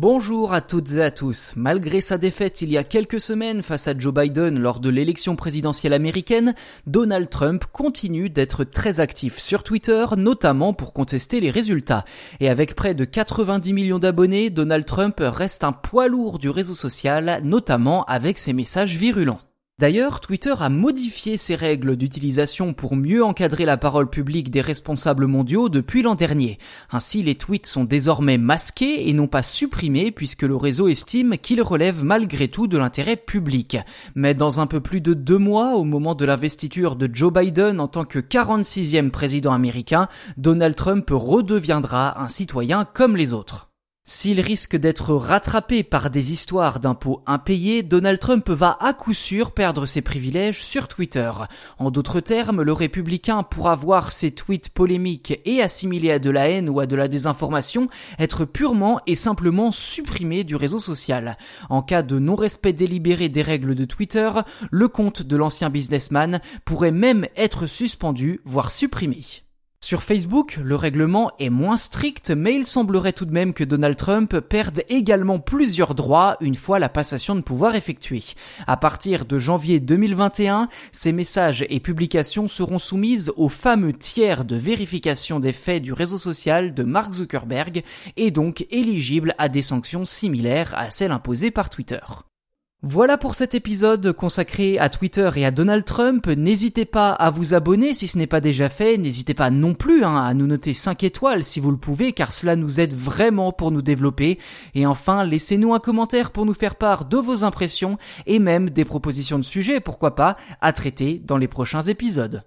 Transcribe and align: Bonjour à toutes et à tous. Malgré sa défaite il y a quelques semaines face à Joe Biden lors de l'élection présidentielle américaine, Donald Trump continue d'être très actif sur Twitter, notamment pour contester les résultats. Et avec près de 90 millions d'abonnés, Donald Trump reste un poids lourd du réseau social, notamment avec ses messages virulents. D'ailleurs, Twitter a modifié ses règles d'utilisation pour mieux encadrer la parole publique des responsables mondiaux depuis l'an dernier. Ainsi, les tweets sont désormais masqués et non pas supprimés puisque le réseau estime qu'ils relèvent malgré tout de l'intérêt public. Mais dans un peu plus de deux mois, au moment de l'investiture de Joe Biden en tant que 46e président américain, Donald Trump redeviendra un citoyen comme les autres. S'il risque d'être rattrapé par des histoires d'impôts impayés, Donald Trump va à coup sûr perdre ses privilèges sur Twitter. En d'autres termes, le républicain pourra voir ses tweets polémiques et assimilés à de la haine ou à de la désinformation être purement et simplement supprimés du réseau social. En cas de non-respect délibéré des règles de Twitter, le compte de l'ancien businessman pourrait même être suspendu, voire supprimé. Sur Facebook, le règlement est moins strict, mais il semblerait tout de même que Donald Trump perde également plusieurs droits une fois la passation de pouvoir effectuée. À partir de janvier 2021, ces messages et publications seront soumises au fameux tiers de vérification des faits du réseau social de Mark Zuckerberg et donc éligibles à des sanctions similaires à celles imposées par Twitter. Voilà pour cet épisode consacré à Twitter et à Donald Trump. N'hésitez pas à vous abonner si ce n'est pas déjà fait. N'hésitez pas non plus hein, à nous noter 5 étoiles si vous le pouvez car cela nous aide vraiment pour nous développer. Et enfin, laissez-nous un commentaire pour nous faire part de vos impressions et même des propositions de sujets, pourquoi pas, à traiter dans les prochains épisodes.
Bonjour 0.00 0.54
à 0.54 0.62
toutes 0.62 0.92
et 0.92 1.02
à 1.02 1.10
tous. 1.10 1.52
Malgré 1.56 2.00
sa 2.00 2.16
défaite 2.16 2.62
il 2.62 2.70
y 2.70 2.78
a 2.78 2.84
quelques 2.84 3.20
semaines 3.20 3.62
face 3.62 3.86
à 3.86 3.92
Joe 3.94 4.14
Biden 4.14 4.58
lors 4.58 4.80
de 4.80 4.88
l'élection 4.88 5.36
présidentielle 5.36 5.92
américaine, 5.92 6.54
Donald 6.86 7.28
Trump 7.28 7.66
continue 7.70 8.30
d'être 8.30 8.64
très 8.64 8.98
actif 8.98 9.36
sur 9.36 9.62
Twitter, 9.62 10.06
notamment 10.16 10.72
pour 10.72 10.94
contester 10.94 11.38
les 11.40 11.50
résultats. 11.50 12.06
Et 12.40 12.48
avec 12.48 12.76
près 12.76 12.94
de 12.94 13.04
90 13.04 13.74
millions 13.74 13.98
d'abonnés, 13.98 14.48
Donald 14.48 14.86
Trump 14.86 15.16
reste 15.20 15.64
un 15.64 15.72
poids 15.72 16.08
lourd 16.08 16.38
du 16.38 16.48
réseau 16.48 16.72
social, 16.72 17.42
notamment 17.44 18.04
avec 18.04 18.38
ses 18.38 18.54
messages 18.54 18.96
virulents. 18.96 19.40
D'ailleurs, 19.80 20.20
Twitter 20.20 20.52
a 20.60 20.68
modifié 20.68 21.38
ses 21.38 21.54
règles 21.54 21.96
d'utilisation 21.96 22.74
pour 22.74 22.96
mieux 22.96 23.24
encadrer 23.24 23.64
la 23.64 23.78
parole 23.78 24.10
publique 24.10 24.50
des 24.50 24.60
responsables 24.60 25.26
mondiaux 25.26 25.70
depuis 25.70 26.02
l'an 26.02 26.16
dernier. 26.16 26.58
Ainsi, 26.92 27.22
les 27.22 27.34
tweets 27.34 27.64
sont 27.64 27.84
désormais 27.84 28.36
masqués 28.36 29.08
et 29.08 29.14
non 29.14 29.26
pas 29.26 29.42
supprimés 29.42 30.10
puisque 30.10 30.42
le 30.42 30.54
réseau 30.54 30.88
estime 30.88 31.38
qu'ils 31.38 31.62
relèvent 31.62 32.04
malgré 32.04 32.48
tout 32.48 32.66
de 32.66 32.76
l'intérêt 32.76 33.16
public. 33.16 33.78
Mais 34.14 34.34
dans 34.34 34.60
un 34.60 34.66
peu 34.66 34.80
plus 34.80 35.00
de 35.00 35.14
deux 35.14 35.38
mois, 35.38 35.76
au 35.76 35.84
moment 35.84 36.14
de 36.14 36.26
l'investiture 36.26 36.94
de 36.94 37.08
Joe 37.10 37.32
Biden 37.32 37.80
en 37.80 37.88
tant 37.88 38.04
que 38.04 38.18
46e 38.18 39.08
président 39.08 39.54
américain, 39.54 40.08
Donald 40.36 40.76
Trump 40.76 41.08
redeviendra 41.10 42.22
un 42.22 42.28
citoyen 42.28 42.84
comme 42.84 43.16
les 43.16 43.32
autres. 43.32 43.69
S'il 44.12 44.40
risque 44.40 44.74
d'être 44.74 45.14
rattrapé 45.14 45.84
par 45.84 46.10
des 46.10 46.32
histoires 46.32 46.80
d'impôts 46.80 47.22
impayés, 47.26 47.84
Donald 47.84 48.18
Trump 48.18 48.50
va 48.50 48.76
à 48.80 48.92
coup 48.92 49.14
sûr 49.14 49.52
perdre 49.52 49.86
ses 49.86 50.00
privilèges 50.00 50.64
sur 50.64 50.88
Twitter. 50.88 51.30
En 51.78 51.92
d'autres 51.92 52.18
termes, 52.18 52.62
le 52.62 52.72
républicain 52.72 53.44
pourra 53.44 53.76
voir 53.76 54.10
ses 54.10 54.32
tweets 54.32 54.70
polémiques 54.70 55.40
et 55.44 55.62
assimilés 55.62 56.10
à 56.10 56.18
de 56.18 56.28
la 56.28 56.48
haine 56.48 56.68
ou 56.68 56.80
à 56.80 56.86
de 56.86 56.96
la 56.96 57.06
désinformation 57.06 57.88
être 58.18 58.44
purement 58.44 59.00
et 59.06 59.14
simplement 59.14 59.70
supprimés 59.70 60.42
du 60.42 60.56
réseau 60.56 60.80
social. 60.80 61.38
En 61.68 61.80
cas 61.80 62.02
de 62.02 62.18
non-respect 62.18 62.72
délibéré 62.72 63.28
des 63.28 63.42
règles 63.42 63.76
de 63.76 63.84
Twitter, 63.84 64.28
le 64.72 64.88
compte 64.88 65.22
de 65.22 65.36
l'ancien 65.36 65.70
businessman 65.70 66.40
pourrait 66.64 66.90
même 66.90 67.28
être 67.36 67.68
suspendu, 67.68 68.40
voire 68.44 68.72
supprimé. 68.72 69.22
Sur 69.90 70.04
Facebook, 70.04 70.60
le 70.62 70.76
règlement 70.76 71.32
est 71.40 71.50
moins 71.50 71.76
strict, 71.76 72.30
mais 72.30 72.54
il 72.54 72.64
semblerait 72.64 73.12
tout 73.12 73.24
de 73.24 73.32
même 73.32 73.52
que 73.52 73.64
Donald 73.64 73.96
Trump 73.96 74.38
perde 74.38 74.84
également 74.88 75.40
plusieurs 75.40 75.96
droits 75.96 76.36
une 76.40 76.54
fois 76.54 76.78
la 76.78 76.88
passation 76.88 77.34
de 77.34 77.40
pouvoir 77.40 77.74
effectuée. 77.74 78.22
À 78.68 78.76
partir 78.76 79.24
de 79.24 79.36
janvier 79.40 79.80
2021, 79.80 80.68
ces 80.92 81.10
messages 81.10 81.66
et 81.68 81.80
publications 81.80 82.46
seront 82.46 82.78
soumises 82.78 83.32
au 83.36 83.48
fameux 83.48 83.92
tiers 83.92 84.44
de 84.44 84.54
vérification 84.54 85.40
des 85.40 85.52
faits 85.52 85.82
du 85.82 85.92
réseau 85.92 86.18
social 86.18 86.72
de 86.72 86.84
Mark 86.84 87.12
Zuckerberg 87.12 87.82
et 88.16 88.30
donc 88.30 88.68
éligibles 88.70 89.34
à 89.38 89.48
des 89.48 89.62
sanctions 89.62 90.04
similaires 90.04 90.72
à 90.76 90.92
celles 90.92 91.10
imposées 91.10 91.50
par 91.50 91.68
Twitter. 91.68 91.98
Voilà 92.82 93.18
pour 93.18 93.34
cet 93.34 93.54
épisode 93.54 94.10
consacré 94.12 94.78
à 94.78 94.88
Twitter 94.88 95.30
et 95.36 95.44
à 95.44 95.50
Donald 95.50 95.84
Trump. 95.84 96.26
N'hésitez 96.28 96.86
pas 96.86 97.10
à 97.10 97.28
vous 97.28 97.52
abonner 97.52 97.92
si 97.92 98.08
ce 98.08 98.16
n'est 98.16 98.26
pas 98.26 98.40
déjà 98.40 98.70
fait. 98.70 98.96
N'hésitez 98.96 99.34
pas 99.34 99.50
non 99.50 99.74
plus 99.74 100.02
hein, 100.02 100.16
à 100.16 100.32
nous 100.32 100.46
noter 100.46 100.72
5 100.72 101.04
étoiles 101.04 101.44
si 101.44 101.60
vous 101.60 101.70
le 101.70 101.76
pouvez 101.76 102.14
car 102.14 102.32
cela 102.32 102.56
nous 102.56 102.80
aide 102.80 102.94
vraiment 102.94 103.52
pour 103.52 103.70
nous 103.70 103.82
développer. 103.82 104.38
Et 104.74 104.86
enfin, 104.86 105.24
laissez-nous 105.24 105.74
un 105.74 105.78
commentaire 105.78 106.30
pour 106.30 106.46
nous 106.46 106.54
faire 106.54 106.76
part 106.76 107.04
de 107.04 107.18
vos 107.18 107.44
impressions 107.44 107.98
et 108.24 108.38
même 108.38 108.70
des 108.70 108.86
propositions 108.86 109.38
de 109.38 109.44
sujets, 109.44 109.80
pourquoi 109.80 110.14
pas, 110.14 110.38
à 110.62 110.72
traiter 110.72 111.20
dans 111.22 111.36
les 111.36 111.48
prochains 111.48 111.82
épisodes. 111.82 112.44